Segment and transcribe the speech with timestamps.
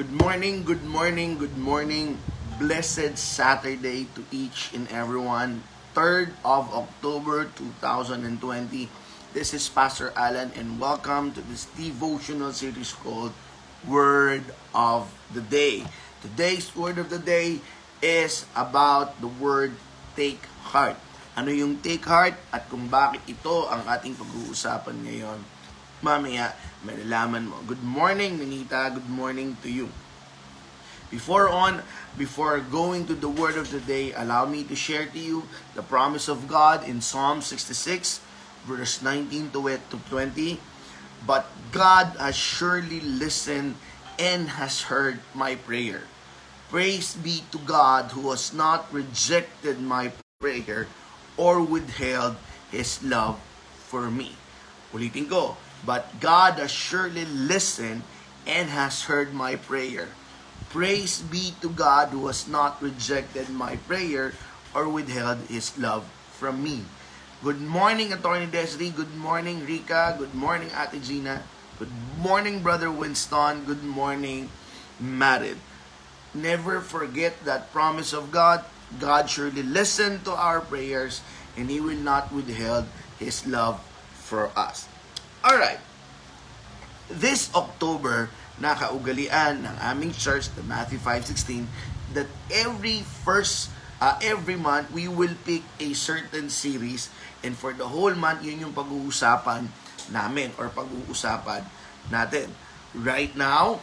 [0.00, 2.16] Good morning, good morning, good morning.
[2.56, 5.60] Blessed Saturday to each and everyone.
[5.92, 8.88] 3rd of October 2020.
[9.36, 13.36] This is Pastor Alan and welcome to this devotional series called
[13.84, 15.84] Word of the Day.
[16.24, 17.60] Today's word of the day
[18.00, 19.76] is about the word
[20.16, 20.96] take heart.
[21.36, 25.59] Ano yung take heart at kung bakit ito ang ating pag-uusapan ngayon.
[26.00, 27.60] Mamaya, malalaman mo.
[27.68, 28.88] Good morning, Ninita.
[28.88, 29.92] Good morning to you.
[31.12, 31.84] Before on,
[32.16, 35.44] before going to the word of the day, allow me to share to you
[35.76, 38.24] the promise of God in Psalm 66,
[38.64, 39.76] verse 19 to
[40.08, 40.56] 20.
[41.28, 43.76] But God has surely listened
[44.16, 46.08] and has heard my prayer.
[46.72, 50.88] Praise be to God who has not rejected my prayer
[51.36, 52.40] or withheld
[52.72, 53.36] his love
[53.84, 54.32] for me.
[54.96, 58.02] Ulitin ko, but God has surely listened
[58.46, 60.08] and has heard my prayer.
[60.70, 64.32] Praise be to God who has not rejected my prayer
[64.74, 66.84] or withheld His love from me.
[67.42, 68.90] Good morning, Attorney Desiree.
[68.90, 70.14] Good morning, Rika.
[70.18, 71.42] Good morning, Ate Gina.
[71.78, 73.64] Good morning, Brother Winston.
[73.64, 74.52] Good morning,
[75.00, 75.58] Marin.
[76.34, 78.64] Never forget that promise of God.
[79.00, 81.22] God surely listened to our prayers
[81.56, 82.86] and He will not withheld
[83.18, 83.80] His love
[84.12, 84.86] for us.
[85.40, 85.80] Alright.
[87.08, 88.28] This October,
[88.60, 91.64] nakaugalian ng aming church, the Matthew 5.16,
[92.12, 93.72] that every first,
[94.04, 97.08] uh, every month, we will pick a certain series
[97.40, 99.72] and for the whole month, yun yung pag-uusapan
[100.12, 101.64] namin or pag-uusapan
[102.12, 102.52] natin.
[102.92, 103.80] Right now,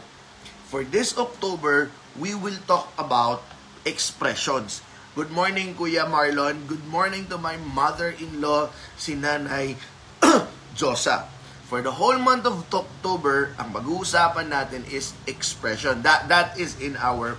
[0.70, 3.42] for this October, we will talk about
[3.82, 4.78] expressions.
[5.18, 6.70] Good morning, Kuya Marlon.
[6.70, 9.74] Good morning to my mother-in-law, si Nanay
[10.78, 11.37] Josa.
[11.68, 16.00] For the whole month of October, ang pag-uusapan natin is expression.
[16.00, 17.36] That that is in our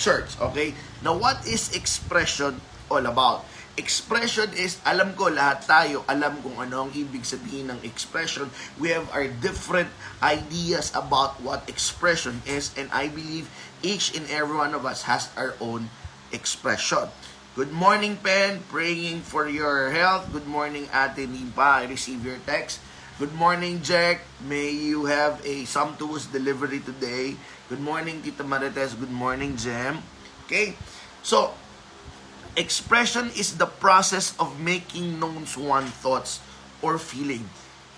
[0.00, 0.72] church, okay?
[1.04, 3.44] Now, what is expression all about?
[3.76, 8.48] Expression is, alam ko lahat tayo, alam kung ano ang ibig sabihin ng expression.
[8.80, 9.92] We have our different
[10.24, 13.52] ideas about what expression is and I believe
[13.84, 15.92] each and every one of us has our own
[16.32, 17.12] expression.
[17.52, 18.64] Good morning, Pen.
[18.72, 20.32] Praying for your health.
[20.32, 21.84] Good morning, Ate Nimpa.
[21.84, 22.80] I receive your text.
[23.16, 24.28] Good morning, Jack.
[24.44, 27.32] May you have a sumptuous delivery today.
[27.72, 28.92] Good morning, Tita Marites.
[28.92, 30.04] Good morning, Jem.
[30.44, 30.76] Okay?
[31.24, 31.56] So,
[32.60, 36.44] expression is the process of making known one's thoughts
[36.84, 37.48] or feeling.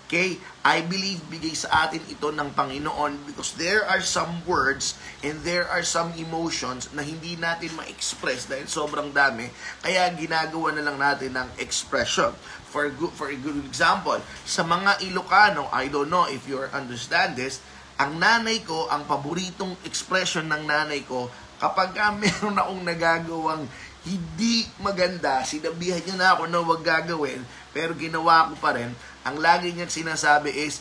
[0.09, 0.41] Okay?
[0.65, 5.69] I believe bigay sa atin ito ng Panginoon because there are some words and there
[5.69, 9.53] are some emotions na hindi natin ma-express dahil sobrang dami.
[9.85, 12.33] Kaya ginagawa na lang natin ng expression.
[12.73, 14.17] For, good, for a good example,
[14.49, 17.61] sa mga Ilocano, I don't know if you understand this,
[18.01, 21.29] ang nanay ko, ang paboritong expression ng nanay ko,
[21.61, 23.63] kapag ka meron akong nagagawang
[24.09, 27.45] hindi maganda, sinabihan niya na ako na wag gagawin,
[27.77, 28.89] pero ginawa ko pa rin,
[29.29, 30.81] ang lagi niya sinasabi is,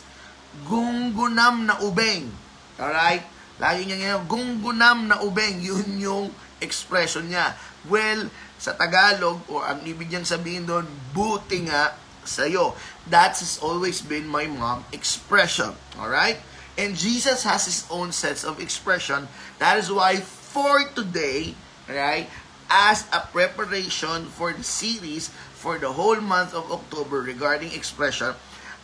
[0.64, 2.32] gunggunam na ubeng.
[2.80, 3.22] Alright?
[3.60, 5.60] Lagi niya ngayon, gunggunam na ubeng.
[5.60, 6.26] Yun yung
[6.58, 7.52] expression niya.
[7.86, 11.94] Well, sa Tagalog, o ang ibig niyang sabihin doon, buti nga
[12.26, 12.74] sa'yo.
[13.12, 15.76] That has always been my mom expression.
[16.00, 16.40] Alright?
[16.78, 19.26] And Jesus has his own sets of expression.
[19.58, 21.58] That is why for today,
[21.90, 22.30] right,
[22.68, 28.36] as a preparation for the series for the whole month of October regarding expression,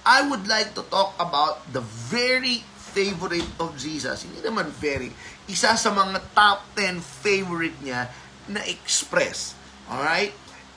[0.05, 1.81] I would like to talk about the
[2.11, 4.25] very favorite of Jesus.
[4.25, 5.13] Hindi naman very.
[5.49, 8.09] Isa sa mga top 10 favorite niya
[8.49, 9.57] na express.
[9.89, 10.33] Alright?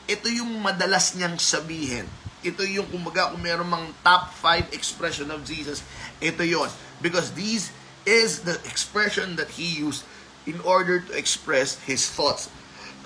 [0.07, 2.07] Ito yung madalas niyang sabihin.
[2.43, 5.83] Ito yung kumbaga kung meron mang top 5 expression of Jesus,
[6.23, 6.71] ito yon
[7.03, 7.73] Because this
[8.07, 10.07] is the expression that he used
[10.47, 12.47] in order to express his thoughts.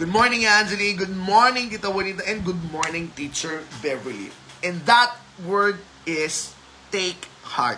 [0.02, 0.98] Good morning, Anthony.
[0.98, 2.26] Good morning, Tita Juanita.
[2.26, 4.34] And good morning, Teacher Beverly.
[4.66, 5.14] And that
[5.46, 5.78] word
[6.10, 6.58] is
[6.90, 7.78] take heart.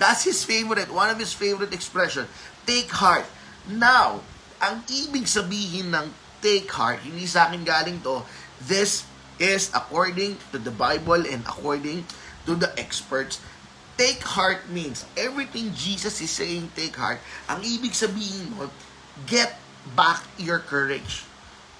[0.00, 2.24] That's his favorite, one of his favorite expression.
[2.64, 3.28] Take heart.
[3.68, 4.24] Now,
[4.64, 8.24] ang ibig sabihin ng take heart, hindi sa akin galing to,
[8.64, 9.04] this
[9.36, 12.08] is according to the Bible and according
[12.48, 13.44] to the experts,
[14.00, 18.72] take heart means everything Jesus is saying take heart, ang ibig sabihin mo,
[19.28, 19.60] get
[19.92, 21.28] back your courage.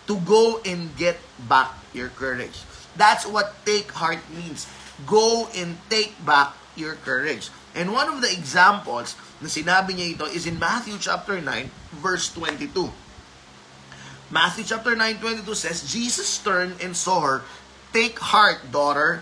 [0.07, 1.19] To go and get
[1.49, 2.65] back your courage.
[2.97, 4.67] That's what take heart means.
[5.07, 7.51] Go and take back your courage.
[7.75, 12.29] And one of the examples na sinabi niya ito is in Matthew chapter 9, verse
[12.37, 12.93] 22.
[14.33, 17.39] Matthew chapter 9, 22 says, Jesus turned and saw her,
[17.93, 19.21] Take heart, daughter,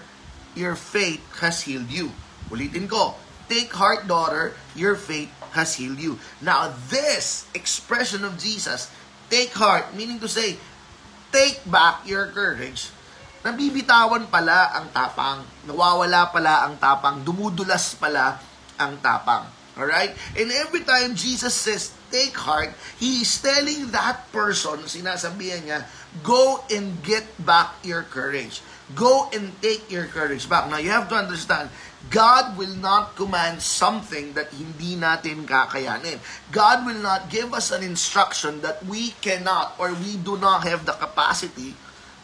[0.55, 2.15] your faith has healed you.
[2.50, 3.19] Ulitin ko,
[3.50, 6.23] Take heart, daughter, your faith has healed you.
[6.38, 8.87] Now, this expression of Jesus,
[9.31, 10.59] take heart, meaning to say,
[11.31, 12.91] take back your courage,
[13.47, 18.43] nabibitawan pala ang tapang, nawawala pala ang tapang, dumudulas pala
[18.77, 19.47] ang tapang.
[19.79, 20.12] Alright?
[20.37, 25.81] And every time Jesus says, take heart, He is telling that person, sinasabihan niya,
[26.27, 28.61] go and get back your courage.
[28.94, 30.70] Go and take your courage back.
[30.70, 31.70] Now, you have to understand,
[32.08, 36.19] God will not command something that hindi natin kakayanin.
[36.50, 40.88] God will not give us an instruction that we cannot or we do not have
[40.88, 41.76] the capacity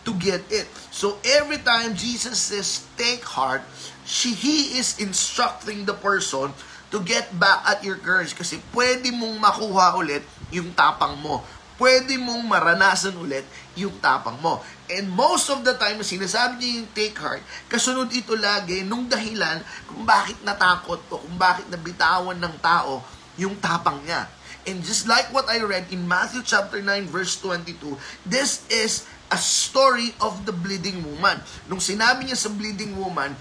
[0.06, 0.66] to get it.
[0.90, 3.62] So every time Jesus says, take heart,
[4.06, 6.54] she, He is instructing the person
[6.94, 10.22] to get back at your courage kasi pwede mong makuha ulit
[10.54, 11.42] yung tapang mo.
[11.76, 13.44] Pwede mong maranasan ulit
[13.76, 14.64] yung tapang mo.
[14.86, 19.62] And most of the time, sinasabi niya yung take heart, kasunod ito lagi nung dahilan
[19.90, 23.02] kung bakit natakot o kung bakit nabitawan ng tao
[23.34, 24.30] yung tapang niya.
[24.66, 29.38] And just like what I read in Matthew chapter 9 verse 22, this is a
[29.38, 31.42] story of the bleeding woman.
[31.70, 33.34] Nung sinabi niya sa bleeding woman,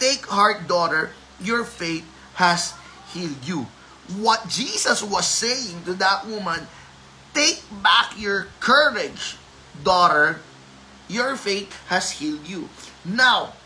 [0.00, 2.04] take heart daughter, your faith
[2.36, 2.72] has
[3.12, 3.68] healed you.
[4.20, 6.64] What Jesus was saying to that woman,
[7.32, 9.36] take back your courage,
[9.84, 10.40] daughter.
[11.10, 12.70] Your faith has healed you.
[13.02, 13.58] Now,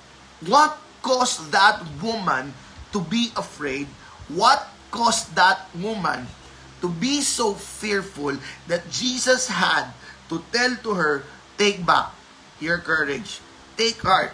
[0.48, 2.56] what caused that woman
[2.96, 3.84] to be afraid?
[4.32, 6.24] What caused that woman
[6.80, 9.92] to be so fearful that Jesus had
[10.32, 11.24] to tell to her,
[11.60, 12.16] take back
[12.60, 13.40] your courage.
[13.76, 14.32] Take heart,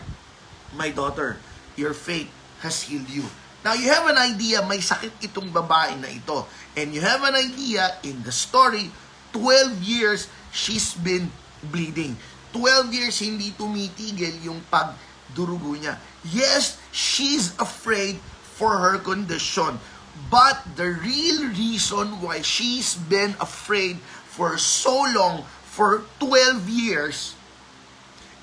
[0.76, 1.38] my daughter.
[1.74, 2.30] Your faith
[2.62, 3.24] has healed you.
[3.64, 6.48] Now, you have an idea, may sakit itong babae na ito.
[6.76, 8.88] And you have an idea, in the story,
[9.32, 11.28] 12 years, she's been
[11.68, 12.16] bleeding.
[12.52, 15.98] 12 years, hindi tumitigil yung pagdurugo niya.
[16.26, 18.18] Yes, she's afraid
[18.58, 19.78] for her condition.
[20.28, 23.98] But the real reason why she's been afraid
[24.28, 27.32] for so long, for 12 years,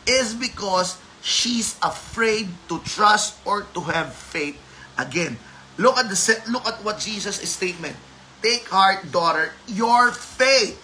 [0.08, 4.58] is because she's afraid to trust or to have faith
[4.98, 5.38] Again,
[5.78, 6.18] look at the
[6.50, 7.96] look at what Jesus' statement.
[8.42, 10.82] Take heart, daughter, your faith.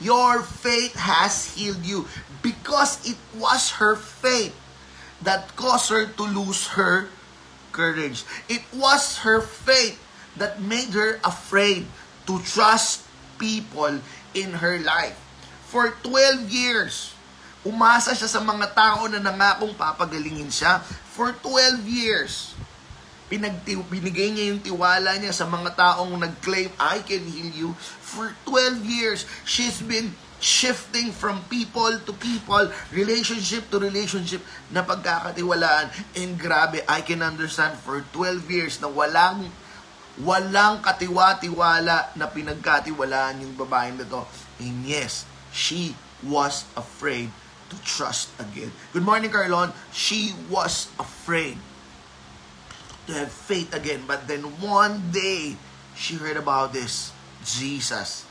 [0.00, 2.08] Your faith has healed you
[2.40, 4.56] because it was her faith
[5.20, 7.12] that caused her to lose her
[7.70, 8.24] courage.
[8.48, 10.00] It was her faith
[10.40, 11.84] that made her afraid
[12.26, 13.04] to trust
[13.36, 14.00] people
[14.32, 15.16] in her life.
[15.68, 17.12] For 12 years,
[17.60, 20.80] umasa siya sa mga tao na nangakong papagalingin siya.
[21.12, 22.56] For 12 years,
[23.30, 27.70] pinagti binigay niya yung tiwala niya sa mga taong nag-claim, I can heal you.
[28.02, 34.42] For 12 years, she's been shifting from people to people, relationship to relationship
[34.74, 35.94] na pagkakatiwalaan.
[36.18, 39.46] And grabe, I can understand for 12 years na walang
[40.20, 44.26] walang katiwa-tiwala na pinagkatiwalaan yung babae na to.
[44.58, 45.24] And yes,
[45.54, 47.30] she was afraid
[47.70, 48.74] to trust again.
[48.92, 49.70] Good morning, Carlon.
[49.94, 51.56] She was afraid
[53.10, 54.06] to have faith again.
[54.06, 55.58] But then one day,
[55.98, 57.10] she heard about this
[57.42, 58.24] Jesus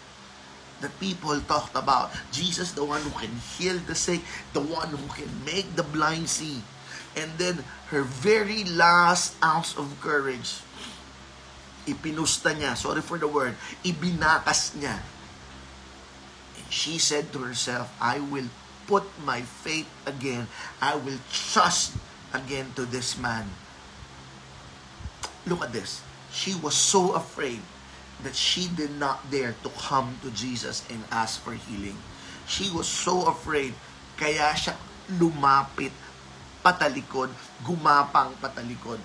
[0.79, 2.15] that people talked about.
[2.31, 4.23] Jesus, the one who can heal the sick,
[4.55, 6.63] the one who can make the blind see.
[7.19, 10.63] And then her very last ounce of courage,
[11.83, 15.03] ipinusta niya, sorry for the word, ibinakas niya.
[16.55, 18.47] And she said to herself, I will
[18.87, 20.47] put my faith again.
[20.79, 21.99] I will trust
[22.31, 23.51] again to this man.
[25.47, 26.01] Look at this.
[26.31, 27.61] She was so afraid
[28.23, 31.95] that she did not dare to come to Jesus and ask for healing.
[32.49, 33.73] She was so afraid,
[34.19, 34.75] kaya siya
[35.15, 35.95] lumapit
[36.59, 37.31] patalikod,
[37.63, 38.99] gumapang patalikod.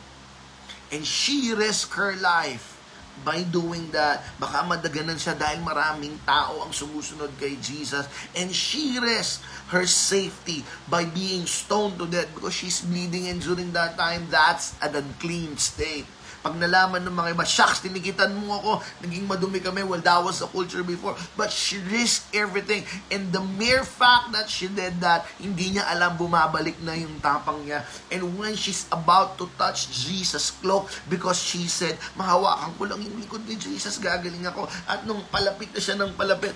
[0.90, 2.74] And she risked her life
[3.22, 4.26] by doing that.
[4.42, 8.10] Baka madaganan siya dahil maraming tao ang sumusunod kay Jesus.
[8.34, 13.70] And she risked her safety by being stoned to death because she's bleeding and during
[13.78, 16.06] that time, that's an unclean state.
[16.44, 20.44] Pag nalaman ng mga iba, shucks, tinikitan mo ako, naging madumi kami, well, that was
[20.44, 21.16] the culture before.
[21.40, 22.84] But she risked everything.
[23.08, 27.64] And the mere fact that she did that, hindi niya alam bumabalik na yung tapang
[27.64, 27.88] niya.
[28.12, 33.16] And when she's about to touch Jesus' cloak, because she said, mahawakan ko lang yung
[33.24, 34.68] likod ni Jesus, gagaling ako.
[34.84, 36.52] At nung palapit na siya ng palapit,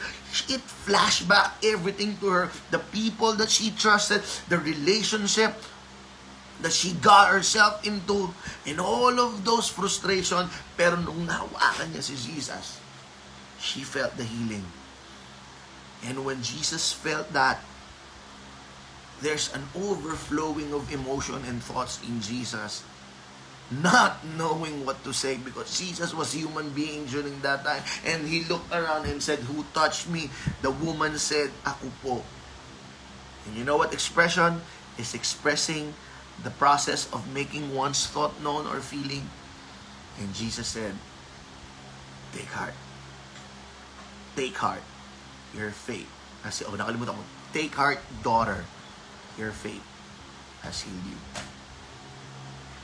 [0.52, 2.44] it flashed back everything to her.
[2.68, 4.20] The people that she trusted,
[4.52, 5.56] the relationship,
[6.60, 8.34] that she got herself into
[8.66, 10.50] in all of those frustration.
[10.76, 12.78] Pero nung nahawakan niya si Jesus
[13.58, 14.64] she felt the healing.
[16.06, 17.58] And when Jesus felt that
[19.18, 22.86] there's an overflowing of emotion and thoughts in Jesus
[23.68, 27.82] not knowing what to say because Jesus was human being during that time.
[28.06, 30.30] And he looked around and said who touched me?
[30.62, 32.16] The woman said ako po.
[33.44, 34.64] And you know what expression
[34.96, 35.92] is expressing
[36.42, 39.26] the process of making one's thought known or feeling
[40.18, 40.94] and Jesus said
[42.34, 42.76] take heart
[44.38, 44.84] take heart
[45.54, 46.08] your faith
[46.46, 48.62] kasi oh nakalimutan ko take heart daughter
[49.34, 49.82] your faith
[50.62, 51.18] has healed you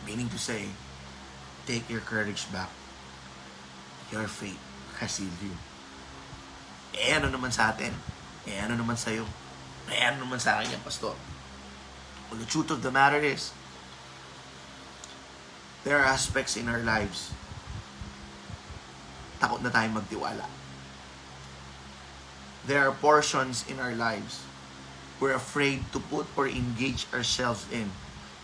[0.04, 0.68] Meaning to say,
[1.64, 2.68] take your courage back.
[4.12, 4.60] Your faith
[5.00, 5.56] has healed you.
[6.92, 7.90] Eh ano naman sa atin?
[8.44, 9.24] Eh ano naman sa'yo?
[9.88, 11.16] Eh ano naman sa akin yan, Pastor?
[12.30, 13.52] Well, the truth of the matter is,
[15.84, 17.30] there are aspects in our lives
[19.40, 20.48] takot na tayong magtiwala.
[22.64, 24.40] There are portions in our lives
[25.20, 27.92] we're afraid to put or engage ourselves in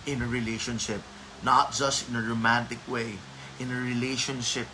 [0.04, 1.00] in a relationship
[1.42, 3.16] not just in a romantic way,
[3.58, 4.66] in a relationship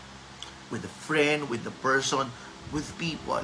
[0.70, 2.30] with a friend, with the person,
[2.72, 3.42] with people.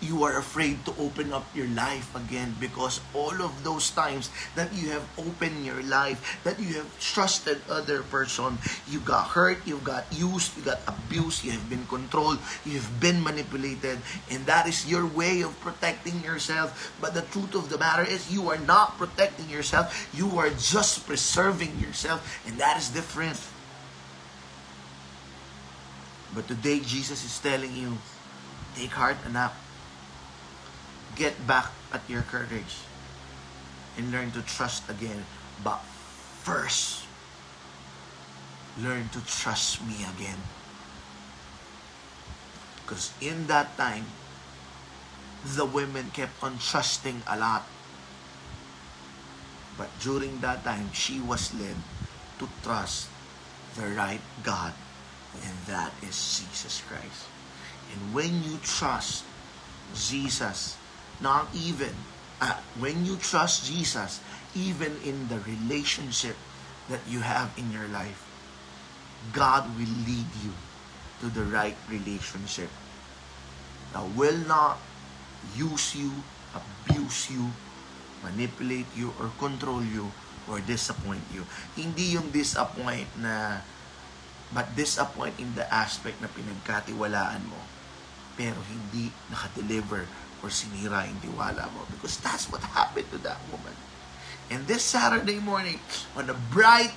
[0.00, 4.72] You are afraid to open up your life again because all of those times that
[4.72, 8.56] you have opened your life, that you have trusted other person,
[8.88, 12.88] you got hurt, you got used, you got abused, you have been controlled, you have
[13.00, 14.00] been manipulated,
[14.32, 16.96] and that is your way of protecting yourself.
[17.00, 21.06] But the truth of the matter is you are not protecting yourself, you are just
[21.06, 23.36] preserving yourself, and that is different.
[26.34, 27.98] But today Jesus is telling you,
[28.74, 29.52] take heart and anak.
[31.16, 32.86] Get back at your courage
[33.96, 35.24] and learn to trust again.
[35.62, 35.82] But
[36.42, 37.04] first,
[38.78, 40.38] learn to trust me again.
[42.82, 44.06] Because in that time,
[45.44, 47.66] the women kept on trusting a lot.
[49.76, 51.76] But during that time, she was led
[52.38, 53.08] to trust
[53.76, 54.74] the right God,
[55.44, 57.28] and that is Jesus Christ.
[57.92, 59.24] And when you trust
[59.94, 60.76] Jesus,
[61.20, 61.92] not even
[62.40, 64.20] uh, when you trust Jesus,
[64.56, 66.36] even in the relationship
[66.88, 68.26] that you have in your life,
[69.32, 70.52] God will lead you
[71.20, 72.72] to the right relationship
[73.92, 74.80] that will not
[75.54, 76.10] use you,
[76.56, 77.52] abuse you,
[78.24, 80.10] manipulate you, or control you,
[80.48, 81.44] or disappoint you.
[81.76, 83.60] Hindi yung disappoint na,
[84.50, 87.60] but disappoint in the aspect na pinagkatiwalaan mo,
[88.34, 90.08] pero hindi nakadeliver
[90.42, 91.84] or sinira yung tiwala mo.
[91.92, 93.74] Because that's what happened to that woman.
[94.50, 95.78] And this Saturday morning,
[96.16, 96.92] on a bright,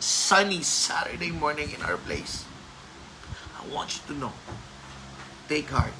[0.00, 2.44] sunny Saturday morning in our place,
[3.58, 4.32] I want you to know,
[5.48, 5.92] take heart.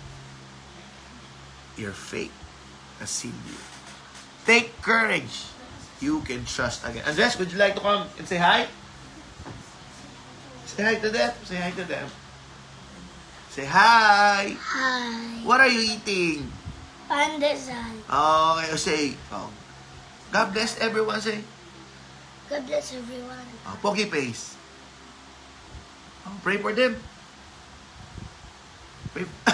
[1.76, 2.33] Your faith
[2.99, 3.59] has sealed you.
[4.47, 5.47] Take courage.
[6.00, 7.02] You can trust again.
[7.07, 8.66] Andres, would you like to come and say hi?
[10.66, 11.35] Say hi to them.
[11.45, 12.09] Say hi to them.
[13.58, 14.54] Say hi.
[14.54, 15.42] Hi.
[15.42, 16.46] What are you eating?
[17.10, 18.06] Pandesal.
[18.06, 19.50] Okay, say, oh,
[20.30, 21.42] God bless everyone, say,
[22.46, 23.42] God bless everyone.
[23.66, 24.54] oh, Pocky Face.
[26.22, 27.02] Oh, pray for them.
[29.10, 29.26] Pray.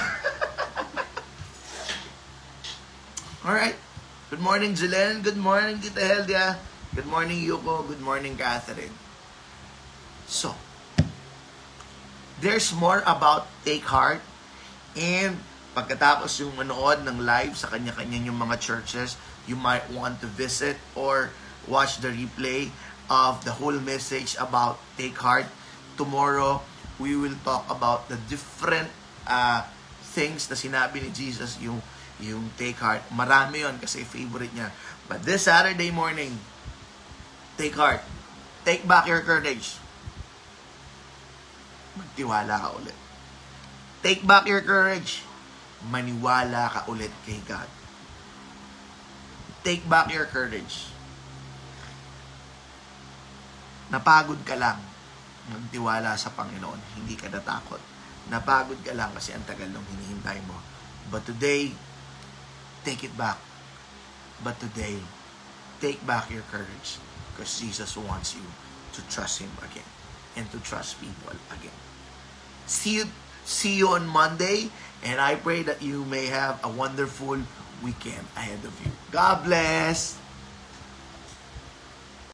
[3.48, 3.80] Alright.
[4.28, 5.24] Good morning, Jelen.
[5.24, 6.60] Good morning, Tita Heldia.
[6.92, 7.88] Good morning, Yuko.
[7.88, 8.92] Good morning, Catherine.
[10.28, 10.52] So,
[12.44, 14.20] there's more about Take Heart
[14.92, 15.40] and
[15.72, 19.16] pagkatapos yung manood ng live sa kanya-kanya yung mga churches,
[19.48, 21.32] you might want to visit or
[21.64, 22.68] watch the replay
[23.08, 25.48] of the whole message about Take Heart.
[25.96, 26.60] Tomorrow,
[27.00, 28.92] we will talk about the different
[29.24, 29.64] uh,
[30.12, 31.80] things na sinabi ni Jesus yung
[32.20, 33.08] yung Take Heart.
[33.10, 34.68] Marami yon kasi favorite niya.
[35.08, 36.36] But this Saturday morning,
[37.56, 38.04] Take Heart.
[38.68, 39.83] Take back your courage.
[41.94, 42.98] Magtiwala ka ulit.
[44.02, 45.22] Take back your courage.
[45.86, 47.70] Maniwala ka ulit kay God.
[49.62, 50.90] Take back your courage.
[53.94, 54.82] Napagod ka lang.
[55.48, 56.98] Magtiwala sa Panginoon.
[56.98, 57.80] Hindi ka natakot.
[58.28, 60.58] Napagod ka lang kasi ang tagal nung hinihintay mo.
[61.08, 61.72] But today,
[62.82, 63.38] take it back.
[64.42, 64.98] But today,
[65.78, 66.98] take back your courage
[67.32, 68.44] because Jesus wants you
[68.98, 70.03] to trust Him again
[70.36, 71.78] and to trust people again.
[72.66, 73.04] See you,
[73.44, 74.70] see you on Monday,
[75.02, 77.38] and I pray that you may have a wonderful
[77.82, 78.90] weekend ahead of you.
[79.12, 80.23] God bless!